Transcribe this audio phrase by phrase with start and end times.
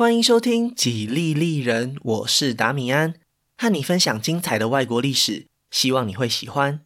[0.00, 3.16] 欢迎收听《几利利人》，我是达米安，
[3.58, 6.80] 和你分享精彩的外国历史，希望你会喜欢。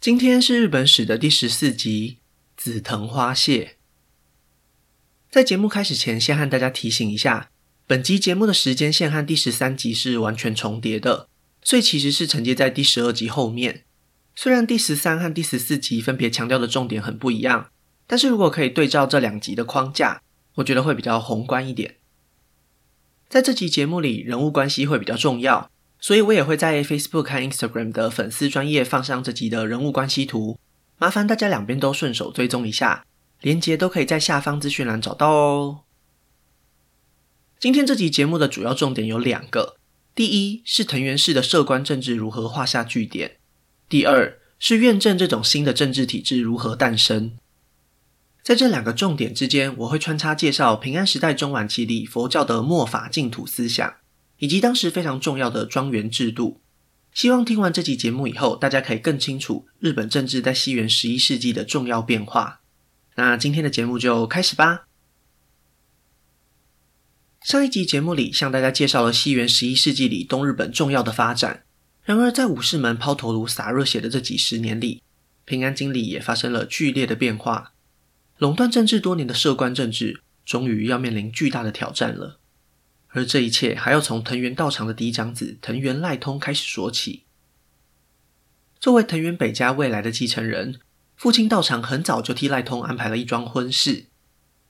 [0.00, 2.18] 今天是日本史的第十四集——
[2.56, 3.78] 紫藤花谢。
[5.28, 7.50] 在节目开始前，先和大家提醒一下，
[7.88, 11.28] 本集节目的时间线和第十三集是完全重叠的，
[11.64, 13.82] 所以其实是承接在第十二集后面。
[14.36, 17.72] 虽然第十三和第十四集分别强调的重点很不一样，
[18.06, 20.22] 但是如果可以对照这两集的框架，
[20.56, 21.96] 我觉得会比较宏观一点。
[23.28, 30.58] 在这集节目里，人物关系会比较重要，所以我也会在 Facebook 和 Instagram 的粉丝专页放上这集的人物关系图，
[30.98, 33.04] 麻烦大家两边都顺手追踪一下，
[33.40, 35.80] 连接都可以在下方资讯栏找到哦。
[37.58, 39.76] 今天这集节目的主要重点有两个：
[40.14, 43.30] 第一是藤原氏的摄关政治如何画下句点；
[43.88, 47.36] 第二是院政这种新的政治体制如何诞生。
[48.46, 53.96] 在这两个重点之间，我会穿插介绍平安时代中晚期里佛教的末法净土思想，
[54.38, 56.60] 以及当时非常重要的庄园制度。
[57.12, 62.60] 希望听完这集节目以后，大家可以更清楚日本政治在西元十一世纪的重要变化。
[63.16, 64.84] 那今天的节目就开始吧。
[67.42, 71.64] 上一集节目里向大家介绍了西元十一世纪里东日本重要的发展，
[72.04, 75.02] 然而在武士们抛头颅洒热血的这几十年里，
[75.44, 77.72] 平安京里也发生了剧烈的变化。
[78.38, 82.38] 垄断政治多年的摄关政治，终于要面临巨大的挑战了。
[83.08, 87.24] 而这一切还要从藤原道长的嫡长子藤原赖通开始说起。
[88.78, 90.78] 作为藤原北家未来的继承人，
[91.16, 94.06] 父亲道长很早就替赖通安排了一桩婚事。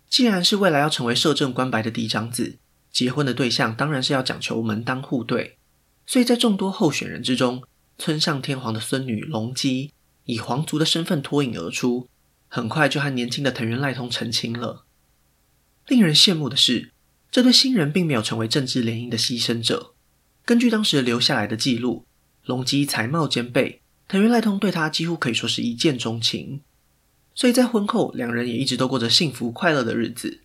[0.09, 2.59] 既然是未来要成为摄政官白的嫡长子，
[2.93, 5.59] 结婚的对象当然是要讲求门当户对。
[6.07, 7.65] 所以在众多候选人之中，
[7.99, 9.93] 村上天皇的孙女隆基
[10.27, 12.09] 以皇族的身份脱颖而出。
[12.49, 14.85] 很快就和年轻的藤原赖通成亲了。
[15.87, 16.93] 令人羡慕的是，
[17.31, 19.95] 这对新人并没有成为政治联姻的牺牲者。
[20.45, 22.07] 根据当时留下来的记录，
[22.45, 26.61] 隆基才貌兼备，藤原赖通对他几乎可以说是一见钟情。
[27.35, 30.41] 所以在婚后，两人也一直都过着幸福快乐的日子。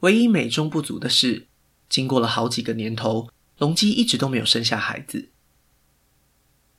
[0.00, 1.46] 唯一美中不足的是，
[1.88, 5.30] 经过了好几个年头，隆基一直都没有生下孩子。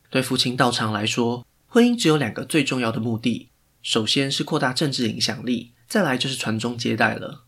[0.10, 3.49] 对父亲道长来说，婚姻只有两个最重要的目的。
[3.82, 7.46] 首先是扩大政治影响力，再来就是传宗接代了。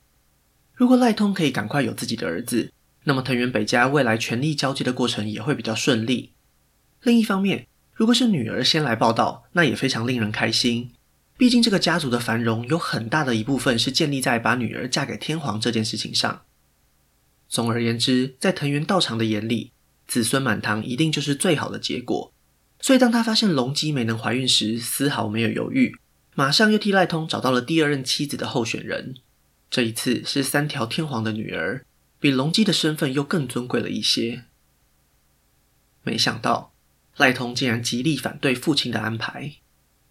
[0.74, 2.72] 如果赖通可以赶快有自己的儿子，
[3.03, 6.34] 那么藤原北家未来权力交接的过程也会比较顺利。
[7.03, 10.92] 另一方面，如果是女儿先来报到，那也非常令人开心。
[11.38, 16.44] 毕竟这个家族的繁荣有很大的一部分是建立在把女儿嫁给天皇这件事情上。
[17.50, 19.72] 总而言之，在藤原道长的眼里，
[20.08, 22.31] 子孙满堂一定就是最好的结果。
[22.80, 25.96] 所以当他发现隆基没能怀孕时，丝毫没有犹豫。
[26.34, 29.16] 马上又替赖通找到了第二任妻子的候选人，
[29.69, 31.86] 这一次是三条天皇的女儿，
[32.19, 34.46] 比隆基的身份又更尊贵了一些。
[36.03, 36.74] 没想到
[37.18, 39.56] 赖通竟然极力反对父亲的安排，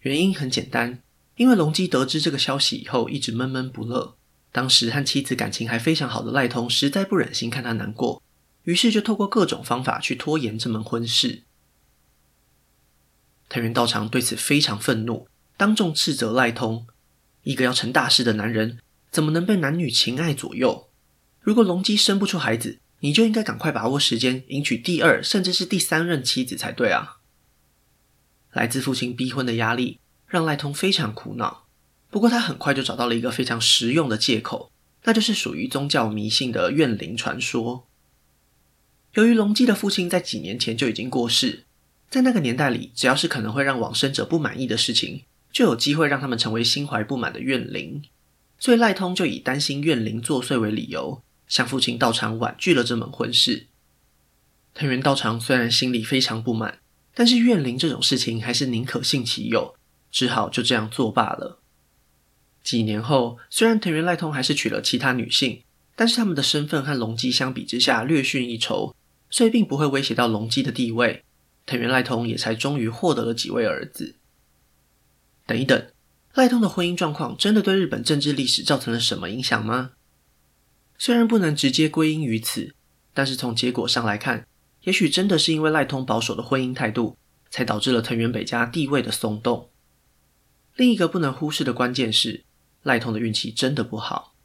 [0.01, 1.01] 原因很简单，
[1.37, 4.15] 因为隆基得知这个消息以后一直闷闷不乐，
[4.53, 8.23] 当时和妻子感情还非常好的赖通实在不忍心看他难过，
[8.65, 11.45] 于是就透过各种方法去拖延这门婚事。
[13.49, 15.27] 藤原道长对此非常愤怒。
[15.61, 16.87] 当众斥责赖通，
[17.43, 18.79] 一个要成大事的男人，
[19.11, 20.89] 怎么能被男女情爱左右？
[21.43, 27.19] 如果隆基生不出孩子，你就应该赶快把握时间，迎娶第二甚至是第三任妻子才对啊！
[28.53, 31.67] 来自父亲逼婚的压力，让赖通非常苦恼。
[32.09, 34.73] 不过他很快就找到了一个非常实用的借口，
[35.05, 37.87] 那就是属于宗教迷信的怨灵传说。
[39.13, 41.67] 由于隆基的父亲在几年前就已经过世，
[42.09, 48.03] 在那个年代里，只要是可能会让往生者不满意的事情，就有机会让他们成为心怀不满的怨灵，
[48.59, 53.67] 所以赖通就以担心怨灵作祟为理由，向父亲道长婉拒了这门婚事。
[54.75, 56.79] 藤原道长虽然心里非常不满，
[57.15, 59.75] 但是怨灵这种事情还是宁可信其有，
[60.13, 61.61] 只好就这样作罢了。
[62.63, 65.63] 几年后，虽然藤原赖通还是娶了其他女性，
[65.97, 68.95] 但是他们的身份和隆基相比之下略逊一筹，
[69.29, 71.25] 所以并不会威胁到隆基的地位。
[71.67, 74.17] 藤原赖通也才终于获得了几位儿子。
[75.51, 75.85] 等一等，
[76.35, 79.91] 赖通的婚姻状况真的对日本政治历史造成了什么影响吗？
[80.97, 82.73] 虽然不能直接归因于此，
[83.13, 84.47] 但是从结果上来看，
[84.83, 87.17] 也许真的是因为赖通保守的婚姻态度，
[87.51, 89.71] 才导致了藤原北家地位的松动。
[90.77, 92.45] 另一个不能忽视的关键是，
[92.85, 94.37] 赖通的运气真的不好，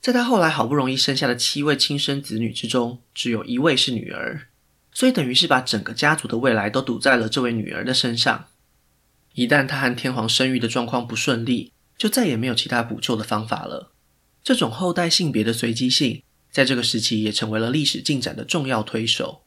[0.00, 4.48] 在他后来好不容易生下的七位亲生子女之中，只有一位是女儿，
[4.92, 8.46] 所以等于是把整个家族的未来都赌在了这位女儿的身上。
[9.34, 13.92] 一旦他和天皇生育的状况不顺利，就再也没有其他补救的方法了。
[14.44, 19.42] 这种后代性别的随机性，在这个时期也成为了历史进展的重要推手。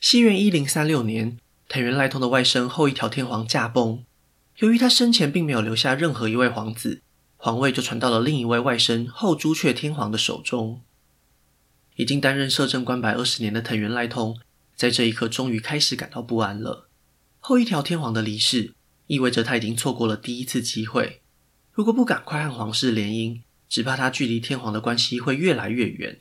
[0.00, 1.38] 西元一零三六年，
[1.68, 4.04] 藤原赖通的外甥后一条天皇驾崩，
[4.58, 7.00] 由于他生前并没有留下任何一位皇子，
[7.36, 10.82] 皇位就传到了另一位外甥后朱雀天皇的手中。
[11.96, 14.38] 已经担任摄政官白二十年的藤原赖通，
[14.74, 16.88] 在这一刻终于开始感到不安了。
[17.44, 18.72] 后一条天皇的离世，
[19.08, 21.22] 意味着他已经错过了第一次机会。
[21.72, 26.20] 如果不赶快和皇室联姻，只怕他距离天皇的关系会越来越远。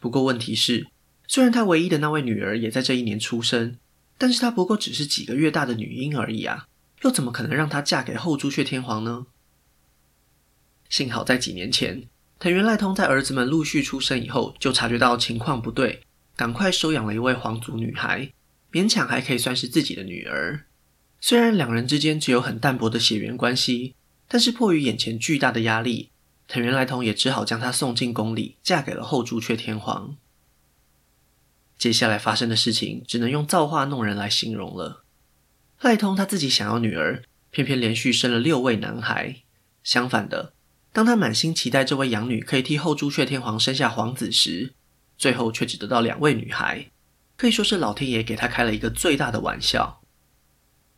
[0.00, 0.88] 不过问题是，
[1.28, 3.78] 虽然他唯一的那位女儿也在这一年出生，
[4.18, 6.66] 但是她不过只是几个月大的女婴而已啊，
[7.02, 9.26] 又怎么可能让她嫁给后朱雀天皇呢？
[10.88, 12.08] 幸好在几年前，
[12.40, 16.02] 藤原赖通在儿子们陆续出生以后，就察觉到情况不对，
[16.34, 18.32] 赶快收养了一位皇族女孩，
[18.72, 20.66] 勉强还可以算是自己的女儿。
[21.20, 23.94] 虽然两人之间只有很淡薄的血缘关系，
[24.28, 26.10] 但是迫于眼前巨大的压力，
[26.46, 30.16] 藤原赖通也只好将她送进宫里，嫁给了后朱雀天皇。
[31.76, 35.04] 接下来发生的事情只能用造化弄人来形容了。
[35.80, 39.36] 赖通他自己想要女儿，偏偏连续生了六位男孩。
[39.84, 40.52] 相反的，
[40.92, 44.74] 当他满心期待这位养女可以替后朱雀天皇生下皇子时，
[45.16, 46.90] 最后却只得到两位女孩，
[47.38, 50.00] 可以说是老天爷给他开了一个最大的玩笑。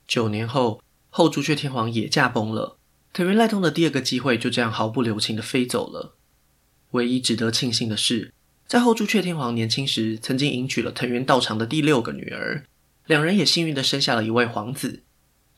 [0.08, 2.78] 九年后，后朱雀天皇也驾崩了，
[3.12, 6.16] 藤原赖通的第二个机会就这样毫不留情地飞走了。
[6.92, 8.32] 唯一值得庆幸的是，
[8.66, 12.64] 在后朱雀天皇年轻时，曾经迎娶了藤原道长的第六个女儿，
[13.04, 15.02] 两人也幸运地生下了一位皇子。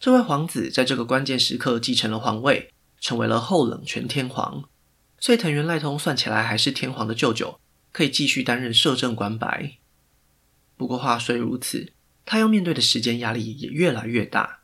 [0.00, 4.64] 这位皇子在这个关键时刻继承了皇位，成为了后冷泉天皇。
[5.20, 7.60] 所以藤原赖通算起来还是天皇的舅舅，
[7.92, 9.78] 可以继续担任摄政官白。
[10.82, 11.92] 不过话虽如此，
[12.24, 14.62] 他要面对的时间压力也越来越大。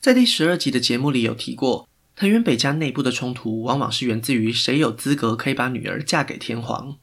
[0.00, 1.88] 在第十二集的节目里有提过。
[2.14, 6.98] 藤原北家内部的冲突，往往是源自于谁有资格可以把女儿嫁给天皇。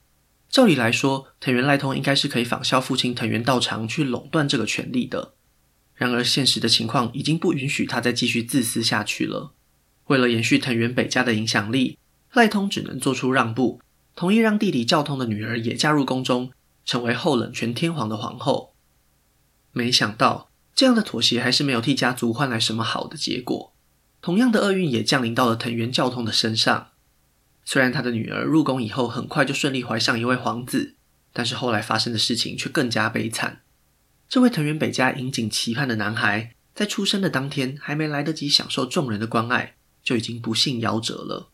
[0.49, 5.33] 照理来说，藤原赖通应该是可以仿效父亲藤原道长去垄断这个权力的。
[5.93, 9.51] 然而，现实的情况已经不允许他再继续自私下去了。
[10.05, 11.97] 为了延续藤原北家的影响力，
[12.31, 13.81] 赖通只能做出让步，
[14.15, 16.53] 同意让弟弟教通的女儿也加入宫中，
[16.85, 18.73] 成为后冷泉天皇的皇后。
[19.71, 23.73] 没想到，这样的妥协还是没有替家族换来什么好的结果。
[24.21, 26.89] 同样的厄运也降临到了藤原教通的身上。
[27.63, 30.95] 虽然他的女儿入宫以后很快就顺利怀上一位皇子，
[31.31, 33.61] 但是后来发生的事情却更加悲惨。
[34.27, 41.50] 这位藤原北家引颈期盼的男孩，在出生的当天还没来得及享受众人的关爱，就已经不幸夭折了。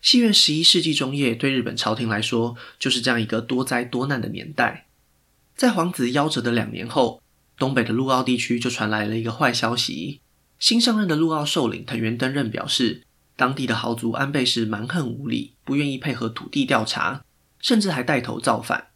[0.00, 4.86] 西元十一世纪中叶，对日本朝廷来说，就是这样一个多灾多难的年代。
[5.56, 7.22] 在皇子夭折的两年后，
[7.58, 10.20] 东北的陆奥地区就传来了一个坏消息。
[10.58, 13.02] 新上任的陆奥首领藤原登任表示，
[13.36, 17.24] 当地的豪族安倍氏蛮横无理，不愿意配合土地调查，
[17.60, 18.88] 甚至还带头造反。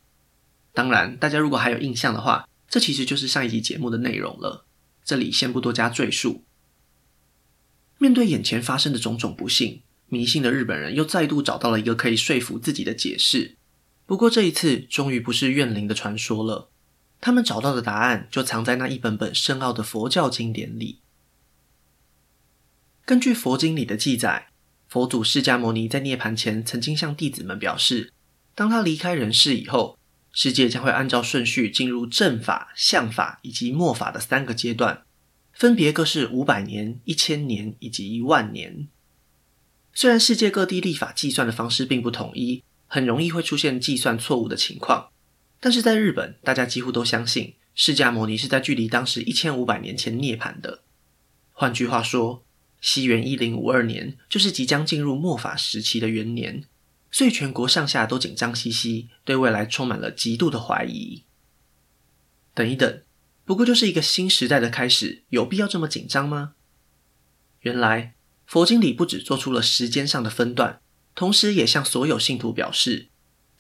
[0.72, 4.64] 当然，大家如果还有印象的话，这其实就是上一集节目的内容了。
[5.04, 6.44] 这里先不多加赘述。
[7.98, 13.56] 面对眼前发生的种种不幸，迷信的日本人又再度找到了一个可以说服自己的解释。
[14.04, 16.68] 不过这一次，终于不是怨灵的传说了，
[17.20, 20.98] 他们找到的答案就藏在那一本本深奥的佛教经典里。
[23.04, 24.48] 根据佛经里的记载，
[24.88, 28.12] 佛祖释迦牟尼在涅槃前曾经向弟子们表示，
[28.56, 29.96] 当他离开人世以后，
[30.32, 35.02] 世界将会按照顺序进入正法、相法以及末法的三个阶段，
[35.52, 38.88] 分别各是五百年、一千年以及一万年。
[39.92, 45.10] 虽然世界各地历法计算的方式并不统一，很容易会出现计算错误的情况，
[45.58, 50.82] 但是在日本，大家几乎都相信释迦牟尼是在距离当时一千五百年前涅槃的。
[51.52, 52.44] 换句话说，
[52.80, 56.64] 西元一零五二年，就是即将进入末法时期的元年，
[57.10, 61.24] 所以全国上下都紧张兮兮，对未来充满了极度的怀疑。
[62.54, 63.02] 等一等，
[63.44, 66.54] 不过就是一个新时代的开始，有必要这么紧张吗？
[67.60, 68.14] 原来
[68.50, 70.80] 佛经里不止做出了时间上的分段，
[71.14, 73.06] 同时也向所有信徒表示，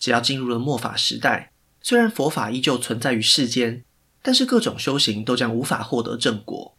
[0.00, 3.84] 只要进入了末法时代，虽然佛法依旧存在于世间，
[4.20, 6.76] 但是各种修行都将无法获得正果。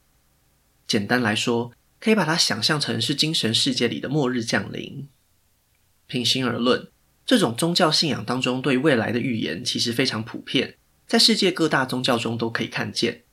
[0.85, 5.07] 简单来说，可以把它想象成是精神世界里的末日降临。
[6.07, 6.89] 平心而论，
[7.25, 10.75] 这种宗教信仰当中对未来的预言其实非常普遍，
[11.07, 13.23] 在世界各大宗教中都可以看见。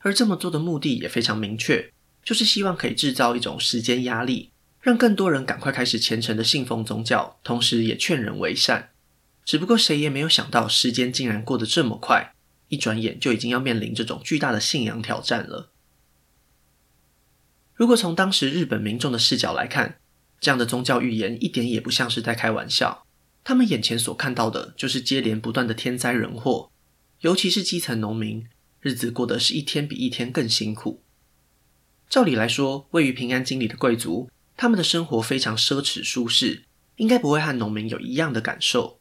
[0.00, 1.90] 而这么做的目的也非常明确，
[2.26, 8.90] 就是希望可以制造一种时间压力，让更多人赶快开始虔诚的信奉宗教，同时也劝人为善。
[9.44, 12.34] 只不过谁也没有想到，时间竟然过得这么快，
[12.66, 15.70] 一转眼就已经要面临这种巨大的信仰挑战了。
[17.76, 20.00] 如果从当时日本民众的视角来看，
[20.40, 23.06] 这样的宗教预言一点也不像是在开玩笑。
[23.44, 26.72] 他们眼前所看到的就是接连不断的天灾人祸，
[27.20, 28.48] 尤其是基层农民，
[28.80, 31.04] 日子过得是一天比一天更辛苦。
[32.08, 36.64] 照理来说，位于平安京里的贵族，他们的生活非常奢侈舒适，
[36.96, 38.98] 应该不会和农民有一样的感受。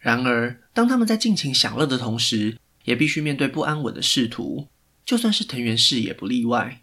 [0.00, 4.66] 然而，当他们在尽情享乐的同时，也必须面对不安稳的仕途，
[5.04, 6.82] 就算是藤原氏也不例外。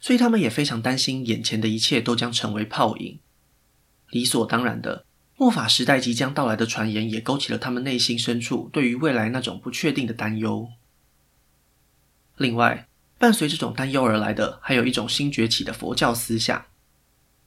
[0.00, 3.18] 所以，他们也非常担心眼前的一切都将成为泡影。
[4.10, 5.06] 理所当然的。
[5.40, 10.68] 末法时代即将到来的传言，也勾起了他们内心深处对于未来那种不确定的担忧。
[12.36, 16.66] 另外，伴随这种担忧而来的，还有一种新崛起的佛教思想。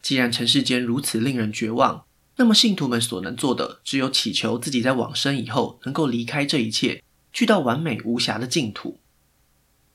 [0.02, 9.00] 既然尘世间如此令人绝望，那么信徒们所能做的，只有祈求自己在往生以后能够离开这一切，去到完美无瑕的净土。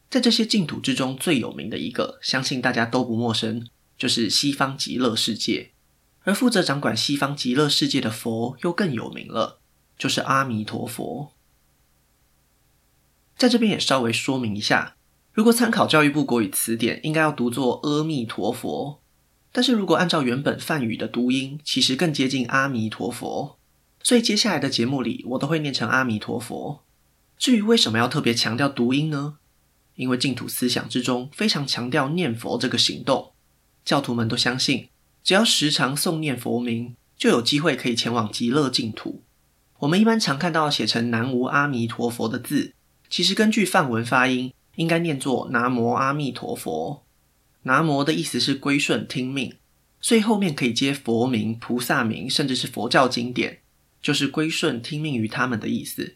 [0.08, 3.66] 在这些净土之中，最有名的一个，相信大家都不陌生，
[3.98, 5.72] 就是西方极乐世界。
[6.22, 9.60] 而负责掌管西方极乐世界的佛又更有名了，
[9.98, 11.32] 就是阿弥陀佛。
[13.36, 14.96] 在这边也稍微说明一下，
[15.36, 19.02] 如果参考教育部国语词典，应该要读作阿弥陀佛，
[19.52, 23.58] 但是如果按照原本梵语的读音，其实更接近阿弥陀佛。
[24.02, 26.82] 所以接下来的节目里，我都会念成阿弥陀佛。
[27.36, 29.36] 至于为什么要特别强调读音呢？
[29.96, 33.32] 因为净土思想之中非常强调念佛这个行动，
[33.84, 34.88] 教徒们都相信。
[35.22, 39.22] 只要时常诵念佛名，就有机会可以前往极乐净土。
[39.80, 42.72] 我们一般常看到写成“南无阿弥陀佛”的字，
[43.10, 47.04] 其实根据梵文发音，应该念作“南无阿弥陀佛”。
[47.64, 49.56] 南无的意思是归顺听命，
[50.00, 53.62] 所以后面可以接佛名、菩萨名，甚至是佛教经典，
[54.00, 56.14] 就是归顺听命于他们的意思。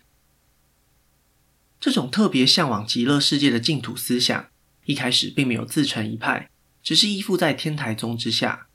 [1.80, 4.48] 这种特别向往极乐世界的净土思想，
[4.84, 6.50] 一开始并没有自成一派，
[6.82, 8.68] 只是依附在天台宗之下。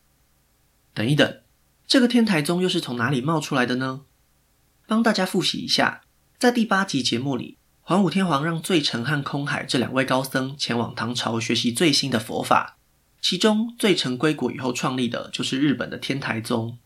[0.93, 1.41] 等一等，
[1.87, 4.01] 这个天台宗又是从哪里冒出来的呢？
[4.87, 6.01] 帮大家复习一下，
[6.37, 12.79] 在第八集节目里，桓武天皇让最澄和空海这两位高僧前往唐朝学习最新的佛法，
[13.21, 16.79] 其中最澄归国以后创立的就是日本的天台宗。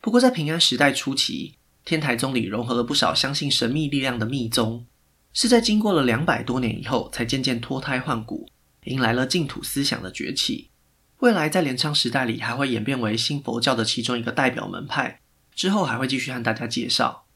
[0.00, 4.86] 不过在平安时代初期，天台宗里融合了不少相信神秘力量的密宗，
[5.34, 8.48] 是在经过了两百多年以后，才渐渐脱胎换骨，
[8.84, 10.70] 迎来了净土思想的崛起。
[11.18, 15.20] 未来在镰仓时代里还会演变为新佛教的其中一个代表门派，
[15.54, 17.26] 之后还会继续和大家介绍。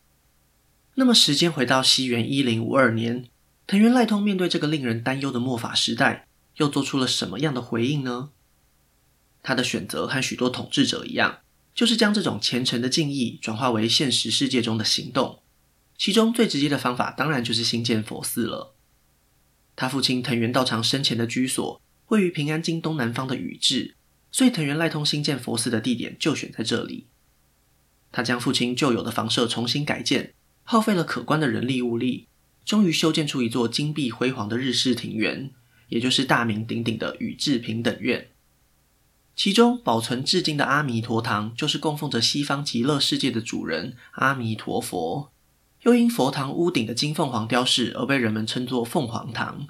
[0.96, 3.24] 那么时间回到西元一零五二年，
[3.66, 8.30] 藤原赖通面对这个令人担忧的末法时代，又做出了什么样的回应呢？
[9.42, 11.40] 他的选择和许多统治者一样，
[11.74, 15.40] 就是将这种虔诚的敬意转化为现实世界中的行动。
[15.98, 18.74] 其中最直接的方法，当然就是兴建佛寺了。
[19.76, 23.96] 他父亲藤原道长生前的居所，位于平安京东南方的宇治，
[24.30, 27.08] 所以藤原赖通兴建佛寺的地点就选在这里。
[28.12, 30.34] 他将父亲旧有的房舍重新改建，
[30.64, 32.26] 耗费了可观的人力物力，
[32.64, 35.50] 终于修建出一座金碧辉煌的日式庭园，
[35.88, 38.28] 也就是大名鼎鼎的宇治平等院。
[39.36, 45.30] 其中保存至今的阿弥陀堂，就是供奉着西方极乐世界的主人阿弥陀佛，
[45.82, 49.66] 又因佛堂屋顶的金凤凰雕饰而被人们称作凤凰堂。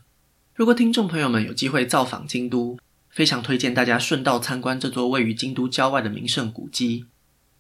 [0.55, 7.07] 如果听众朋友们有机会造访京都，非常推荐大家顺道参观这座位于京都郊外的名胜古迹。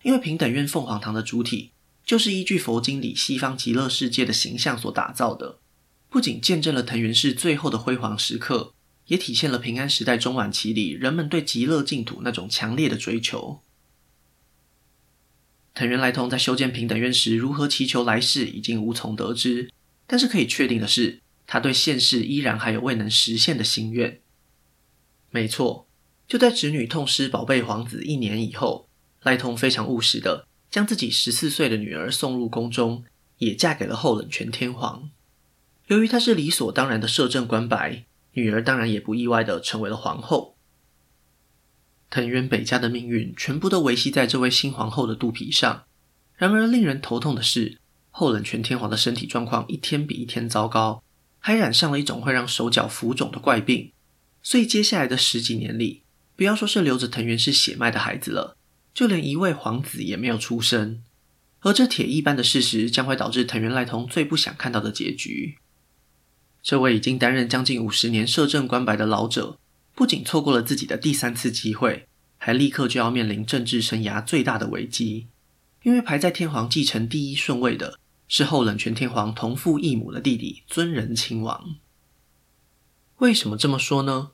[0.03, 1.71] 因为平等院凤凰堂的主体
[2.04, 5.58] 就是依据佛经里西方极乐世界的形象所打造的，
[6.08, 8.75] 不仅见证了藤原氏最后的辉煌时刻，
[9.06, 13.62] 也体现了平安时代中晚期里人们对极乐净土那种强烈的追求。
[15.75, 19.73] 藤原赖通在修建平等院时如何祈求来世，已经无从得知，
[20.06, 21.20] 但是可以确定的是。
[21.46, 24.23] 他对现世依然还有未能实现的心愿。
[25.30, 25.87] 没错，
[26.26, 28.88] 就在侄女痛失宝贝皇子一年以后，
[29.23, 33.04] 赖通非常务实的将自己十四岁的女儿送入宫中，
[33.38, 35.09] 也嫁给了后冷泉天皇。
[35.87, 40.57] 由于她是理所当然的摄政官白，女儿当然也不意外的成为了皇后。
[42.11, 45.85] 藤原北家的命运全部都维系在这位新皇后的肚皮上。
[46.35, 47.78] 然而，令人头痛的是，
[48.11, 51.04] 后冷泉天皇的身体状况一天比一天糟糕。
[51.38, 53.93] 还染上了一种会让手脚浮肿的怪病，
[54.43, 56.02] 所以接下来的十几年里，
[56.35, 58.57] 不要说是流着藤原氏血脉的孩子了，
[58.94, 61.02] 就连一位皇子也没有出生。
[61.60, 65.56] 而这铁一般的事实将会导致藤原赖通最不想看到的结局。
[66.62, 69.58] 这位已经担任将近五十年摄政官白的老者，
[69.94, 72.06] 不仅错过了自己的第三次机会，
[72.38, 75.26] 还立刻就要面临政治生涯最大的危机，
[75.82, 77.98] 因为排在天皇继承第一顺位的。
[78.26, 81.76] 是后冷泉天皇同父异母的弟弟尊仁亲王。
[83.18, 84.30] 为什么这么说呢？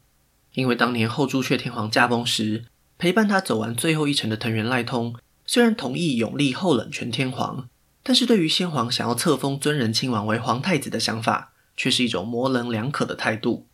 [0.54, 2.66] 因为当年后朱雀天皇驾崩时，
[3.00, 5.16] 陪伴他走完最后一程的藤原赖通，
[5.46, 7.66] 虽然同意永历后冷泉天皇，
[8.02, 13.66] 但是对于先皇想要册封尊仁亲王为皇太子的想法，却是一种模棱两可的态度。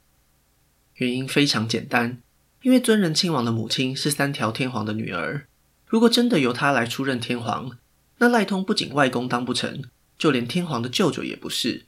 [0.94, 2.22] 原因非常简单，
[2.62, 5.48] 因为尊仁亲王的母亲是三条天皇的女儿，
[5.88, 7.72] 如果真的由他来出任天皇，
[8.18, 9.82] 那赖通不仅外公当不成，
[10.16, 11.86] 就连天皇的舅舅也不是。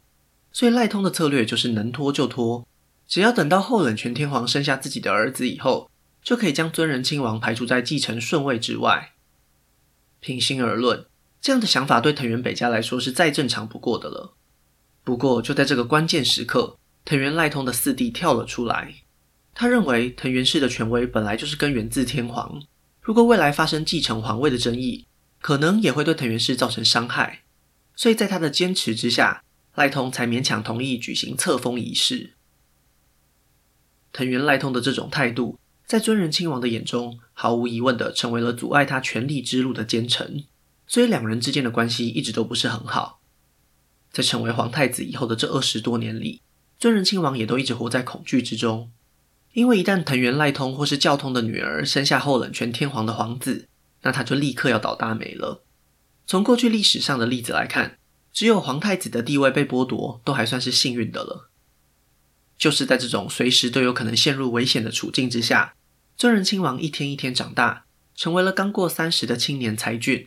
[0.50, 2.66] 所以赖通的策略就是能拖就拖，
[3.07, 5.88] 只要等到后冷泉天皇生下自己的儿子以后，
[6.28, 9.14] 就可以将尊仁亲王排除在继承顺位之外。
[10.20, 11.06] 平心而论，
[11.40, 14.37] 这样的想法对藤原北家来说是再正常不过的了。
[15.02, 18.97] 不过就在这个关键时刻，藤原赖通的四弟跳了出来。
[19.54, 22.62] 他认为藤原氏的权威本来就是根源自天皇，
[23.00, 25.06] 如果未来发生继承皇位的争议，
[25.40, 27.44] 可能也会对藤原氏造成伤害。
[27.97, 29.42] 所以在他的坚持之下，
[29.75, 32.35] 赖通才勉强同意举行册封仪式。
[34.12, 35.58] 藤原赖通的这种态度，
[35.88, 40.45] 在尊仁亲王的眼中，毫无疑问的成为了阻碍他权力之路的奸臣，
[40.87, 43.23] 所以两人之间的关系一直都不是很好。
[44.12, 46.42] 在成为皇太子以后的这二十多年里，
[46.78, 48.92] 尊仁亲王也都一直活在恐惧之中，
[49.54, 53.66] 因为一旦藤原赖通或是教通的女儿生下后冷泉天皇的皇子，
[54.02, 55.64] 那他就立刻要倒大霉了。
[56.26, 57.97] 从过去历史上的例子来看，
[58.30, 61.49] 只有皇太子的地位被剥夺，都还算是幸运的了。
[62.59, 65.75] 就是在这种随时都有可能陷入危险的处境之下，
[66.18, 67.84] 尊仁亲王一天一天长大，
[68.16, 70.26] 成为了刚过三十的青年才俊。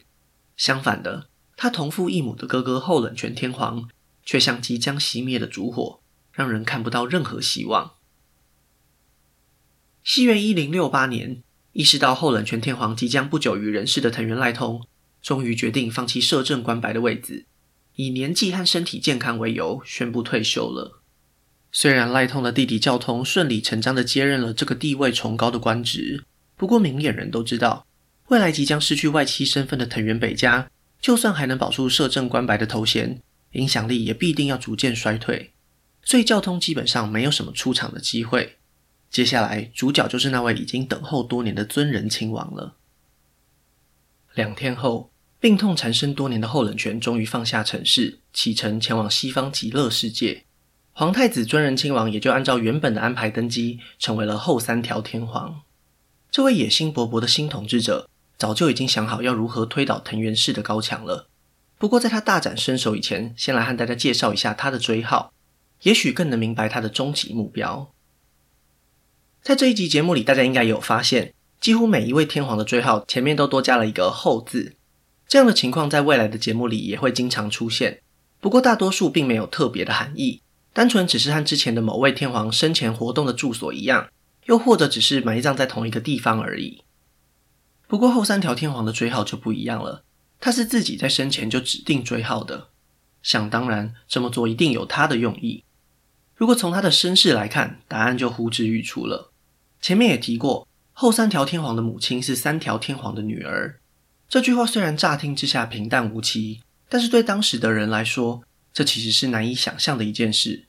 [0.55, 3.89] 相反的，他同父异母的哥哥后冷泉天皇，
[4.23, 5.99] 却像即将熄灭的烛火，
[6.31, 7.95] 让人看不到任何希望。
[10.01, 11.43] 西元一零六八年，
[11.73, 14.87] 意识到后冷泉天皇即将不久于人世的藤原赖通，
[15.21, 17.45] 终于决定放弃摄政关白的位子。
[17.95, 21.00] 以年纪和身体健康为由，宣布退休了。
[21.71, 26.23] 虽然赖通的弟弟教通顺理成章地接任了这个地位崇高的官职，
[26.55, 27.85] 不过明眼人都知道，
[28.27, 35.51] 未来即将失去外戚身份的藤原北家，就算还能保住摄政关白的头衔，影响力也必定要逐渐衰退。
[36.03, 38.57] 所以教通基本上没有什么出场的机会。
[39.09, 42.75] 接下来主角就是那位已经等候多年的尊仁亲王了。
[44.33, 45.09] 两天后。
[45.41, 50.45] 病痛缠身多年的后冷泉终于放下尘世，启程前往西方极乐世界。
[50.93, 55.61] 皇太子尊仁亲王也就按照原本的安排登基，成为了后三条天皇。
[56.29, 61.27] 这位野心勃勃的新统治者，早就已经想好要如何推倒藤原氏的高墙了。
[61.77, 65.33] 不过，在他大展身手以前，先来和大家介绍一下他的追号，
[65.83, 67.91] 也许更能明白他的终极目标。
[69.41, 74.75] 在这一集节目里，大家应该也有发现，几乎每一位天皇的追号前面都多加了一个“后”字。
[75.27, 78.01] 这样的情况在未来的节目里也会经常出现，
[78.39, 80.41] 不过大多数并没有特别的含义，
[80.73, 84.09] 单纯只是和之前的某位天皇生前活动的住所一样，
[84.45, 86.83] 又或者只是埋葬在同一个地方而已。
[87.87, 90.03] 不过后三条天皇的追号就不一样了，
[90.39, 92.69] 他是自己在生前就指定追号的，
[93.21, 95.65] 想当然这么做一定有他的用意。
[96.35, 99.31] 如果从他的身世来看，答案就呼之欲出了。
[99.81, 103.79] 前面也提过，后三条天皇的母亲是三条天皇的女儿。
[104.29, 108.41] 这句话虽然乍听之下平淡无奇，但是对当时的人来说，
[108.73, 110.65] 这其实是难以想象的一件事。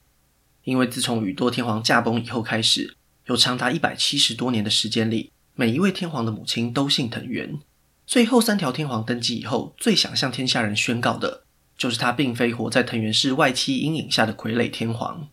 [0.65, 7.59] 因为自从宇多天皇驾崩以后开始，有长达一百七十多年的时间里，每一位天皇的母亲都姓藤原，
[8.07, 11.43] 所以后三条天皇登基以后，最想向天下人宣告的，
[11.77, 15.29] 就是他并非活在藤原氏外戚阴影下的傀儡天皇。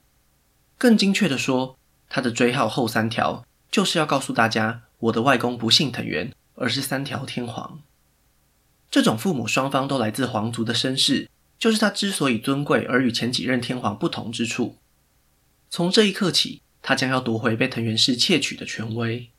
[0.78, 1.78] 更精确的说，
[2.10, 7.82] 他的追号后三条，就是要告诉大家，我的外公不姓藤原，而是三条天皇。
[8.90, 11.30] 这种父母双方都来自皇族的身世，
[11.60, 14.78] 就是他之所以尊贵而与前几任天皇不同之处。
[15.70, 19.30] 从这一刻起，他将要夺回被藤原氏窃取的权威。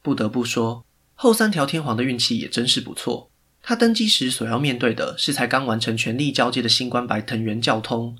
[0.00, 3.30] 不得不说，后三条天皇的运气也真是不错。
[3.60, 8.16] 他登基时所要面对的是才刚完成权力交接的新官白藤原教通。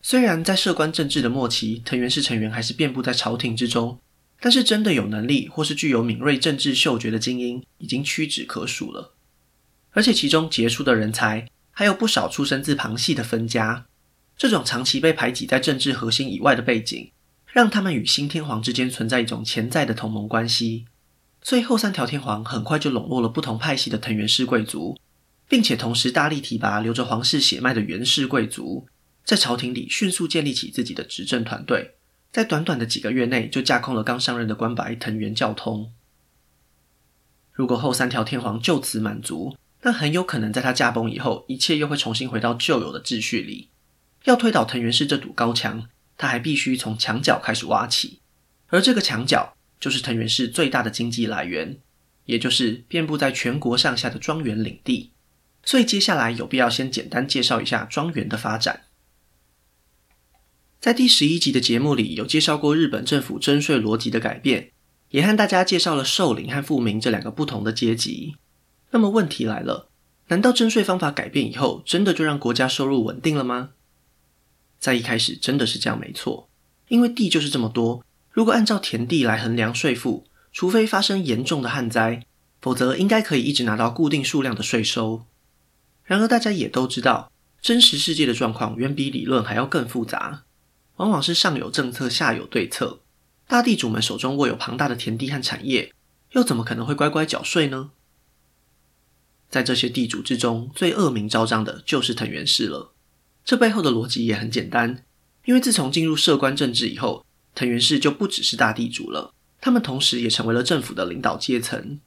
[0.00, 3.98] 虽然在摄关政治的末期，藤原氏成员还是遍布在朝廷之中。
[4.38, 9.15] 但是，真的有能力或是具有敏锐政治嗅觉的精英，已经屈指可数了。
[9.96, 13.86] 而且，其中杰出的人才还有不少出身自旁系的分家。
[14.36, 17.10] 这种长期被排挤在政治核心以外的背景，
[17.46, 20.84] 让他们与新天皇之间存在一种潜在的同盟关系。
[21.40, 24.98] 所以，后三条天皇很快就笼络了不同派系的藤原氏贵族，
[25.48, 28.86] 并且同时大力提拔留着皇室血脉的源氏贵族，
[29.24, 31.94] 在朝廷里迅速建立起自己的执政团队。
[32.30, 35.90] 在短短的几个月内，就架空了刚上任的关白藤原教通。
[37.50, 43.68] 如果后三条天皇就此满足，但很有可能在他驾崩以后，一切又会重新回到旧有的秩序里。
[44.24, 48.18] 要推倒藤原氏这堵高墙，他还必须从墙角开始挖起，
[48.66, 51.78] 而这个墙角就是藤原氏最大的经济来源，
[52.24, 55.12] 也就是遍布在全国上下的庄园领地。
[55.62, 58.86] 所以接下来有必要先简单介绍一下庄园的发展。
[60.80, 64.72] 在第十一集的节目里，有介绍过日本政府征税逻辑的改变，
[65.10, 68.34] 也和大家介绍了受领和富民这两个不同的阶级。
[68.90, 69.88] 那么问题来了，
[70.28, 73.70] 难道征税方法改变以后，真的就让国家收入稳定了吗？
[74.78, 76.48] 在一开始真的是这样，没错，
[76.88, 82.24] 因为地就是这么多，如果按照田地来衡量税负，除非发生严重的旱灾，
[82.60, 85.24] 否则应该可以一直拿到固定数量的税收。
[86.04, 90.44] 然而大家也都知道，真实世界的状况远比理论还要更复杂。
[90.96, 93.00] 往往是上有政策，下有对策。
[93.48, 95.92] 大地主们手中握有庞大的田地和产业，
[96.32, 97.90] 又怎么可能会乖乖缴税呢？
[99.48, 102.92] 在这些地主之中，最恶名昭彰的就是藤原氏了。
[103.44, 105.04] 这背后的逻辑也很简单，
[105.44, 112.00] 因为自从进入社关政治以后，藤原氏就不只是大地主了，他们同时也成为了政府的领导阶层。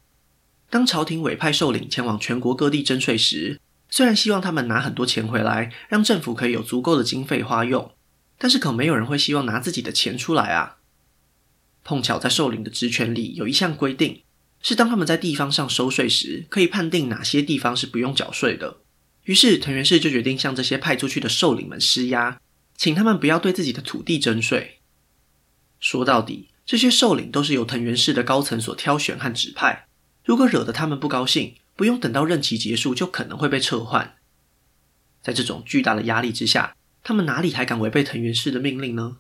[0.70, 7.92] 当朝廷委派受领前往全国各地征税时，虽然希望他们拿很多钱回来，让政府可以有足够的经费花用。
[8.38, 10.78] 但是可没有人会希望拿自己的钱出来啊！
[11.84, 14.22] 碰巧在受领的职权里有一项规定，
[14.62, 18.78] 是当他们在地方上收税时，可以判定哪些地方是不用缴税的。
[19.24, 22.42] 于是藤原氏就决定向这些派出去的受领们施压，
[22.76, 24.80] 请他们不要对自己的土地征税。
[25.80, 29.88] 说到底，这些受领都是由藤原氏的高层所挑选和指派，
[30.26, 34.16] 如果惹得他们不高兴，不用等到任期结束，就可能会被撤换。
[35.22, 39.18] 在这种巨大的压力之下，他们哪里还敢违背藤原氏的命令呢？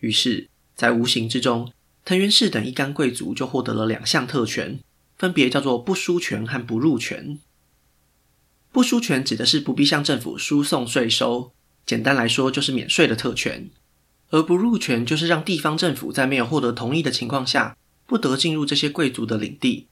[0.00, 1.72] 于是，在无形之中，
[2.04, 4.78] 藤原氏等一干贵族就获得了两项特权，
[5.16, 7.38] 分别叫做不输权和不入权。
[8.70, 11.52] 不输权指的是不必向政府输送税收，
[11.86, 13.70] 简单来说就是免税的特权；
[14.30, 19.86] 而不入权就是让地方政府在没有获得同意的情况下，不得进入这些贵族的领地。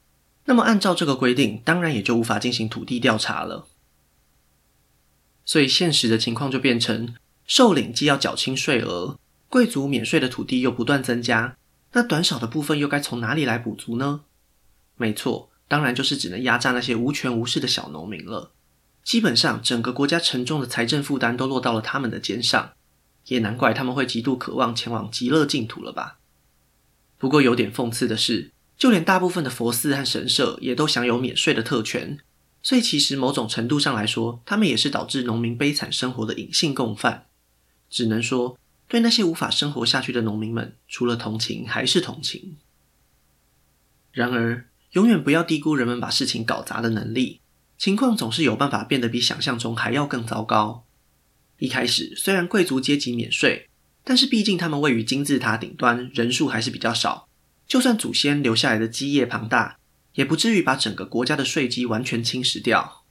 [0.44, 3.68] 那么，按照这个规定，当然也就无法进行土地调查了。
[5.44, 7.14] 所以现实的情况就变成，
[7.46, 11.56] 受领既要缴清税额，贵族免税的土地又不断增加，
[11.92, 14.22] 那短少的部分又该从哪里来补足呢？
[14.96, 18.52] 没错，当然就是只能压榨那些无权无势的小农民了。
[19.02, 22.72] 基本上，整个国家沉重的财政负担都落到了他们的肩上，
[23.26, 26.18] 也难怪他们会极度渴望前往极乐净土了吧？
[27.18, 32.18] 不过有点讽刺的是，就连大部分的佛寺和神社也都享有免税的特权。
[32.62, 37.26] 所以，其实某种程度上来说，他们也是导致农民悲惨生活的隐性共犯。
[37.90, 38.56] 只能说，
[38.92, 42.58] 对那些无法生活下去的农民们，除了同情还是同情。
[44.12, 47.40] 然而，永远不要低估人们把事情搞砸的能力。
[47.78, 50.84] 情况总是有办法变得比想象中还要更糟糕。
[51.56, 53.70] 一开始，虽然贵族阶级免税，
[54.04, 57.30] 但是毕竟他们位于金字塔顶端，人数还是比较少。
[57.66, 59.78] 就算祖先留下来的基业庞大，
[60.16, 63.06] 也不至于把整个国家的税基完全侵蚀掉。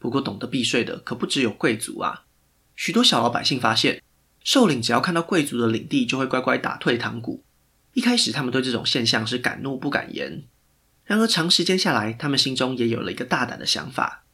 [0.00, 2.24] 不过，懂得避税的可不只有贵族啊！
[2.74, 4.02] 许多小老百姓发现，
[4.44, 7.42] 兽领只要看到贵族的领地，就会乖乖打退堂鼓。
[7.94, 10.44] 一开始，他们对这种现象是敢怒不敢言。
[11.04, 14.24] 然而，长时间下来，他们心中也有了一个大胆的想法：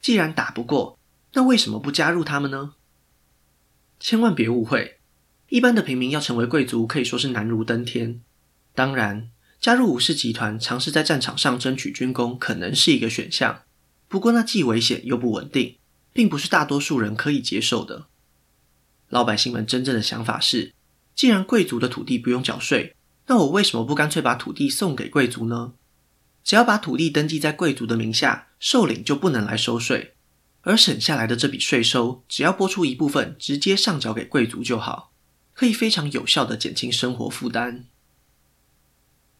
[0.00, 0.98] 既然打不过，
[1.32, 2.74] 那为什么不加入他们呢？
[3.98, 4.98] 千万别误会，
[5.48, 8.20] 一般的平民要成为贵族，可以说是难如登天。
[8.74, 9.30] 当然。
[9.60, 13.62] 加入武士集团，尝试在战场上争取军功，可能是一个选项。
[14.06, 15.78] 不过，那既危险又不稳定，
[16.12, 18.06] 并不是大多数人可以接受的。
[19.08, 20.72] 老百姓们真正的想法是：
[21.14, 22.94] 既然贵族的土地不用缴税，
[23.26, 25.72] 那我为什么不干脆把土地送给贵族呢？
[26.44, 30.14] 只要把土地登记在贵族的名下，受领就不能来收税，
[30.62, 35.12] 而省下来的这笔税收，只要拨出一部分，直接上缴给贵族就好，
[35.52, 37.84] 可以非常有效地减轻生活负担。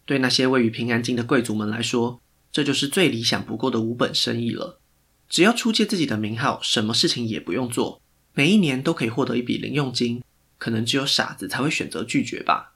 [0.05, 2.19] 对那些位于平安京的贵族们来说，
[2.51, 4.79] 这就是最理想不过的无本生意了。
[5.27, 8.01] 只要出借自己的名号，什么事情也不用做，
[8.33, 10.23] 每一年都可以获得一笔零用金。
[10.57, 12.73] 可能只有傻子才会选择拒绝吧。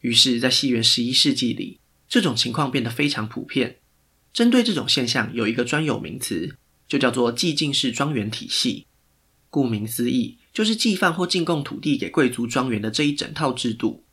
[0.00, 3.80] 于是，在西元十一世纪里，这种情况变得非常普遍。
[4.32, 6.56] 针对这种现象，有一个专有名词，
[6.88, 8.86] 就叫做寄进式庄园体系。
[9.50, 14.06] 顾名思义，就是寄放或进贡土地给贵族庄园的这一整套制度。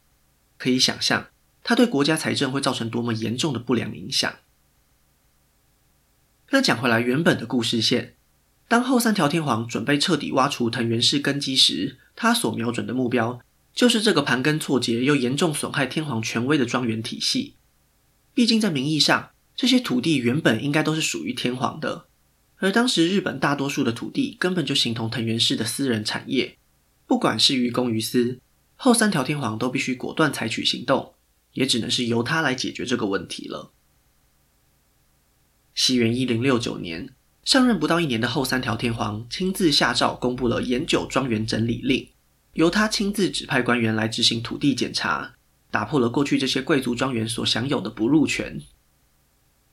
[0.58, 1.30] 可以想象。
[1.64, 4.36] 它对国家财政会造成多么严重的不良影响？
[6.50, 8.17] 那讲回来，原本的故事线，
[8.68, 13.40] 当后三条天皇准备彻底挖除藤原氏根基时，他所瞄准的目标
[13.74, 17.56] 就是这个盘根错节又严重损害天皇权威的庄园体系。
[18.34, 22.08] 毕竟在名义上，这些土地原本应该都是属于天皇的，
[22.58, 26.58] 而当时日本大多数的土地根本就形同藤原氏的私人产业。
[27.08, 28.42] 不管是于公于私，
[28.76, 31.14] 后三条天皇都必须果断采取行动，
[31.54, 33.72] 也只能是由他来解决这个问题了。
[35.74, 37.16] 西元一零六九年，
[37.48, 42.10] 上任不到一年的后三条天皇亲自下诏公布了盐九庄园整理令，
[42.56, 45.36] 由他亲自指派官员来执行土地检查，
[45.72, 48.60] 打破了过去这些贵族庄园所享有的不入权。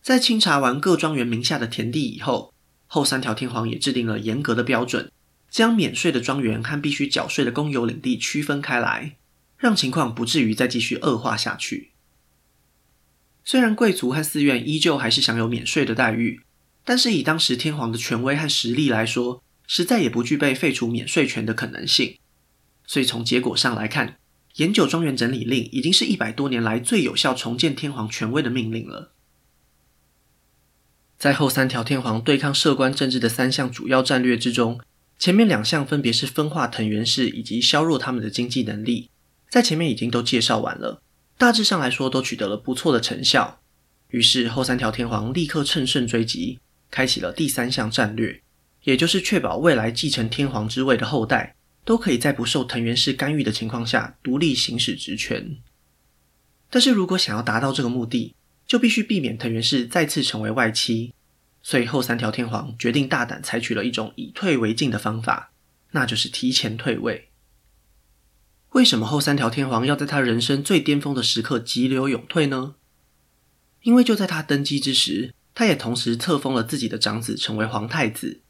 [0.00, 2.54] 在清查完各庄园名下的田地以后，
[2.87, 5.10] 后三条天皇也制定了严格的标准。
[5.50, 9.16] 将免税的庄园和必须缴税的公有领地区分开来，
[9.56, 11.90] 让情况不至于再继续恶化下去。
[13.44, 16.40] 虽然贵族和寺院依旧还是享有免税的待遇，
[16.85, 22.18] 但是以当时天皇的权威和实力来说，实在也不具备废除免税权的可能性。
[22.87, 24.18] 所以从结果上来看，
[24.57, 29.12] 研九庄园整理令已经是一百多年来最有效重建天皇权威的命令了。
[31.16, 34.79] 在后三条天皇对抗摄关政治的三项主要战略之中，
[35.18, 39.09] 前面两项分别是分化藤原氏以及削弱他们的经济能力，
[39.49, 41.01] 在前面已经都介绍完了，
[41.38, 43.61] 大致上来说都取得了不错的成效。
[44.09, 46.61] 于是后三条天皇立刻乘胜追击，
[46.94, 48.40] 开启了第三项战略，
[48.85, 55.57] 也就是确保未来继承天皇之位的后代都可以在不受藤原氏干预的情况下独立行使职权。
[56.70, 61.12] 但是如果想要达到这个目的，就必须避免藤原氏再次成为外戚。
[61.64, 65.50] 所以后三条天皇决定大胆采取了一种以退为进的方法，
[65.90, 67.30] 那就是提前退位。
[68.70, 72.76] 为什么后三条天皇要在他人生最巅峰的时刻急流勇退呢？
[73.83, 78.40] 因为就在他登基之时，他也同时册封了自己的长子成为皇太子。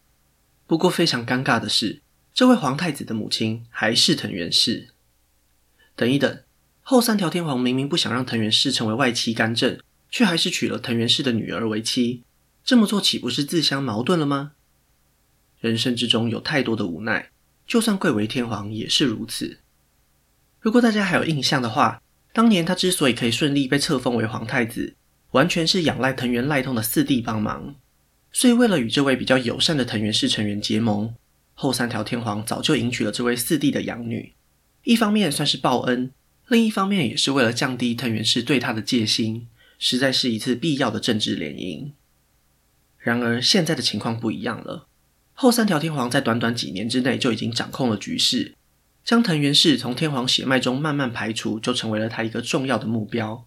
[0.67, 2.01] 不过非常尴尬的是，
[2.33, 4.89] 这位皇太子的母亲还是藤原氏。
[5.95, 6.43] 等一等，
[6.83, 9.79] 后三条天皇明明不想让藤原氏成为外戚干政，
[10.11, 12.23] 却还是娶了藤原氏的女儿为妻。
[12.65, 14.53] 这么做岂不是自相矛盾了吗？
[15.61, 17.31] 人生之中有太多的无奈，
[17.67, 19.59] 就算贵为天皇也是如此。
[20.61, 24.97] 如果大家还有印象的话，当年他之所以可以顺利被册封为皇太子，
[25.35, 27.75] 完全是仰赖藤原赖通的四弟帮忙。
[28.33, 31.13] 所以为了与这位比较友善的藤原氏成员结盟，
[31.55, 34.33] 后三条天皇早就迎娶了这位四弟的养女。
[34.85, 36.13] 一方面算是报恩，
[36.49, 41.91] 另一方面也是为了降低藤原氏对他的戒心，实在是一次必要的政治联姻。
[42.99, 44.87] 然而现在的情况不一样了，
[45.33, 48.55] 后三条天皇在短短几年之内就已经掌控了局势，
[49.05, 53.47] 将藤原氏从天皇血脉中慢慢排除，就成为了他一个重要的目标。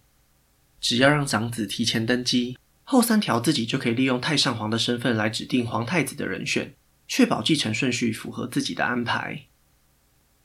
[0.79, 6.73] 只要让长子提前登基，后三条自己就可以利用太上皇的身份来指定皇太子的人选，
[7.07, 9.43] 确保继承顺序符合自己的安排。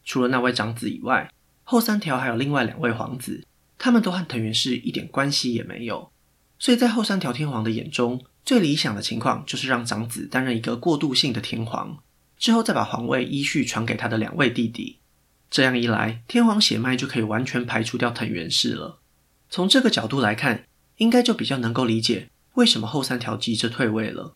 [0.05, 1.31] 除了那位长子以外，
[1.63, 3.47] 后三条还有另外两位皇子，
[3.79, 6.11] 他们都和藤原氏一点关系也没有，
[6.59, 12.03] 所以在后三条天皇的眼中，最理想的情况就是让长子担任一个过渡性的天皇，
[12.37, 14.99] 之后再把皇位依序传给他的两位弟弟。
[15.49, 19.02] 这样一来，天皇血脉就可以完全排除掉藤原氏了。
[19.53, 20.65] 从这个角度来看，
[20.97, 24.35] 应该就比较能够理解为什么后三条急着退位了。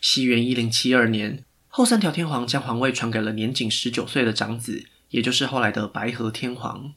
[0.00, 6.94] 西元一零七二年，后三条天皇将皇位传给了年仅十九岁的长子，也就是后来的白河天皇。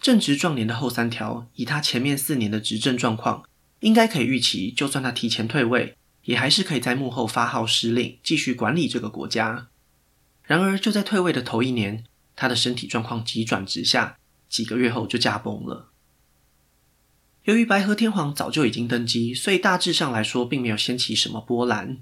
[0.00, 3.42] 正值壮年的后三条，以他前面四年的执政状况，
[3.80, 9.66] 应该可以预期，就算他提前退位，也还是可以在幕后发号施令，继续管理这个国家。
[10.44, 12.04] 然而，就在退位的头一年，
[12.36, 14.16] 他的身体状况急转直下，
[14.48, 15.90] 几个月后就驾崩了。
[17.44, 21.98] 由于白河天皇早就已经登基，所以大致上来说，并没有掀起什么波澜。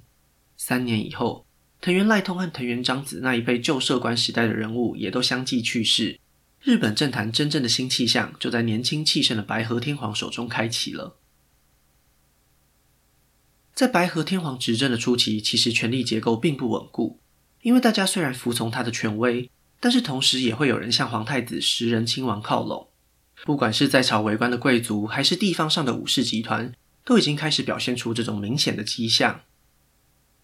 [0.56, 1.46] 三年以后，
[1.80, 6.18] 藤原赖通和藤原彰子那一辈旧摄关时代的人物也都相继去世，
[6.62, 11.18] 日本政坛真正的新气象就在年轻气盛的白河天皇手中开启了。
[13.72, 17.20] 在白河天皇执政的初期，其实权力结构并不稳固，
[17.60, 22.88] 因为大家虽然服从他的权威，但是同时也会有人向皇太子时仁亲王靠拢。
[23.44, 26.72] 不管是在朝为官的贵族，还是地方上的武士集团，
[27.04, 29.42] 都已经开始表现出这种明显的迹象。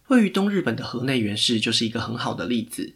[0.07, 2.95] 位于东日本的河内源氏就是一个很好的例子。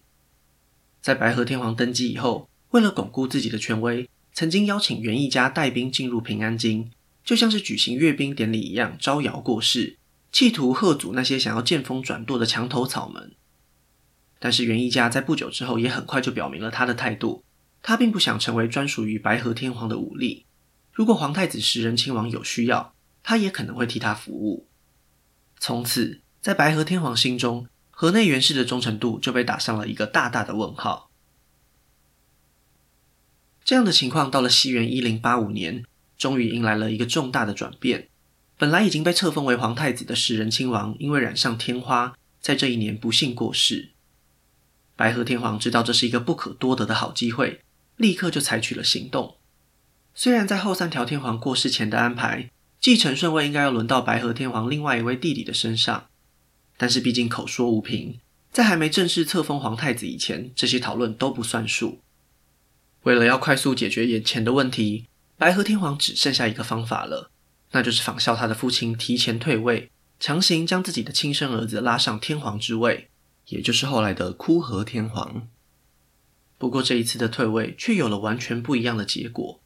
[1.01, 6.91] 在白河天皇登基以后，为了巩固自己的权威，曾经邀请源义家带兵进入平安京，
[7.23, 9.97] 就像是举行阅兵典礼一样招摇过市。
[10.31, 13.31] 企图吓阻那些想要见风转舵的墙头草们，
[14.39, 17.43] 但是源一家在不久之后也很快就表明了他的态度，
[17.81, 20.45] 他并不想成为专属于白河天皇的武力。
[20.91, 24.67] 如果皇太子时仁亲王有需要，他也可能会替他服务。
[25.59, 31.09] 从此，在白河天皇心中，河内源氏的忠诚度就被打上了一个大大的问号。
[33.63, 35.83] 这样的情况到了西元一零八五年，
[36.17, 38.07] 终于迎来了一个重大的转变。
[38.57, 43.91] 本来已经被册封为皇太子的时仁亲王，因为染上天花，在这一年不幸过世。
[44.97, 47.61] 白河天皇知道这是一个不可多得的好机会，
[47.95, 49.37] 立刻就采取了行动。
[50.15, 52.49] 虽然在后三条天皇过世前的安排，
[52.81, 56.07] 继承顺位应该要轮到白河天皇另外一位弟弟的身上，
[56.77, 58.19] 但是毕竟口说无凭，
[58.51, 61.99] 在还没正式册封皇太子以前，这些讨论都不算数。
[63.03, 65.05] 为了要快速解决眼前的问题，
[65.37, 67.29] 白河天皇只剩下一个方法了，
[67.73, 73.09] 那就是仿效他的父亲提前退位，强行将自己的亲生儿子拉上天皇之位，
[73.47, 75.47] 也就是后来的枯河天皇。
[76.57, 79.61] 不过这一次的退位却有了完全不一样的结果。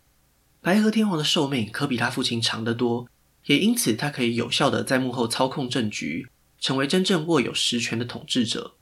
[0.59, 3.07] 白河天皇的寿命可比他父亲长得多，
[3.45, 6.27] 也因此他可以有效地在幕后操控政局，
[6.59, 8.75] 成为真正握有实权的统治者。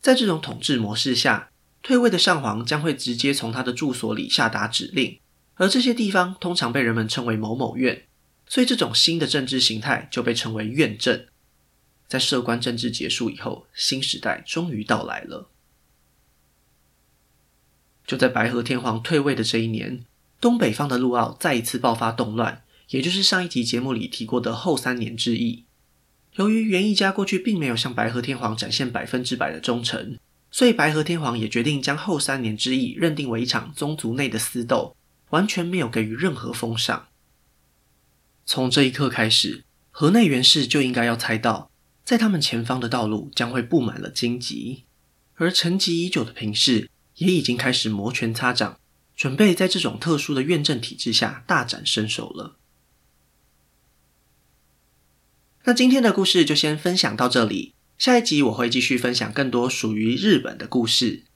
[0.00, 1.50] 在这种统治模式下，
[1.82, 5.18] 退位的上皇将会直接从他的住所里下达指令，
[5.54, 8.06] 而这些地方通常被人们称为某某院，
[8.46, 11.26] 所以这种新的政治形态就被称为院政。
[12.10, 15.48] 在摄关政治结束以后，新时代终于到来了。
[18.04, 20.04] 就在白河天皇退位的这一年。
[20.40, 25.66] 东北方的陆奥再一次爆发动乱，也就是上一集节目里提过的后三年之役。
[26.36, 30.18] 由于源义家过去并没有向白河天皇展现百分之百的忠诚，
[30.50, 34.96] 所以白河天皇也决定将后三年之役认定为一场宗族内的私斗，
[35.28, 37.08] 完全没有给予任何封赏。
[38.46, 41.70] 从这一刻开始，河内源氏就应该要猜到，
[42.10, 44.84] 在他们前方的道路将会布满了荆棘，
[45.36, 48.80] 而沉寂已久的平氏也已经开始摩拳擦掌。
[49.14, 52.56] 准备在这种特殊的院政体制下大展身手了。
[55.62, 61.26] 那今天的故事就先分享到这里，下一集我会继续分享更多属于日本的故事。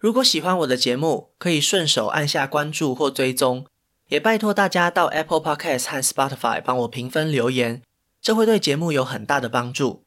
[0.00, 3.68] 如果喜欢我的节目，可以顺手按下关注或追踪，
[4.08, 7.82] 也拜托大家到 Apple Podcast 和 Spotify 帮我评分留言，
[8.20, 10.04] 这会对节目有很大的帮助。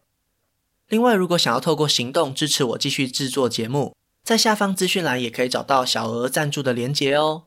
[0.88, 7.44] 另外，如果想要透过行动支持我继续制作节目，在下方资讯栏也可以找到小额赞助的连结哦。